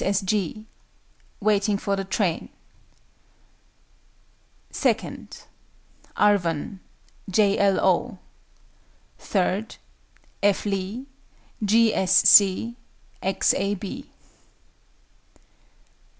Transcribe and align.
S. 0.03 0.17
S. 0.21 0.21
G. 0.21 0.65
WAITING 1.41 1.77
FOR 1.77 1.95
THE 1.95 2.03
TRAIN. 2.03 2.49
II. 4.83 5.27
ARVON. 6.17 6.79
J. 7.29 7.59
L. 7.59 7.79
O. 7.79 8.17
III. 9.23 9.67
F. 10.41 10.65
LEE. 10.65 11.05
G. 11.63 11.93
S. 11.93 12.15
C. 12.27 12.77
X. 13.21 13.53
A. 13.53 13.75
B. 13.75 14.09